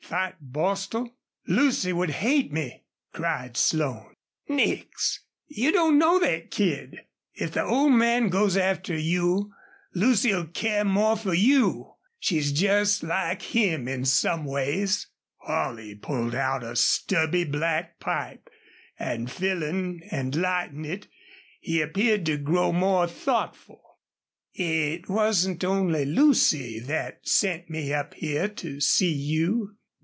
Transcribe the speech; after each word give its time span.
"Fight 0.03 0.35
Bostil?... 0.41 1.09
Lucy 1.47 1.93
would 1.93 2.09
hate 2.09 2.51
me!" 2.51 2.83
cried 3.13 3.55
Slone. 3.55 4.13
"Nix! 4.49 5.21
You 5.47 5.71
don't 5.71 5.97
know 5.97 6.19
thet 6.19 6.51
kid. 6.51 6.97
If 7.33 7.53
the 7.53 7.63
old 7.63 7.93
man 7.93 8.27
goes 8.27 8.57
after 8.57 8.93
you 8.93 9.53
Lucy'll 9.93 10.47
care 10.47 10.83
more 10.83 11.15
fer 11.15 11.33
you. 11.33 11.93
She's 12.19 12.51
jest 12.51 13.03
like 13.03 13.41
him 13.41 13.87
in 13.87 14.03
some 14.03 14.43
ways." 14.43 15.07
Holley 15.37 15.95
pulled 15.95 16.35
out 16.35 16.61
a 16.61 16.75
stubby 16.75 17.45
black 17.45 17.97
pipe 18.01 18.49
and, 18.99 19.31
filling 19.31 20.01
and 20.11 20.35
lighting 20.35 20.83
it, 20.83 21.07
he 21.61 21.79
appeared 21.79 22.25
to 22.25 22.35
grow 22.35 22.73
more 22.73 23.07
thoughtful. 23.07 23.81
"It 24.53 25.07
wasn't 25.07 25.63
only 25.63 26.03
Lucy 26.03 26.81
thet 26.81 27.25
sent 27.29 27.69
me 27.69 27.93
up 27.93 28.13
here 28.15 28.49
to 28.49 28.81
see 28.81 29.13
you. 29.13 29.77